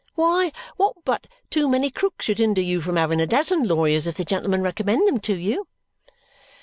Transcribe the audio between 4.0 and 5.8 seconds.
if the gentleman recommended them to you."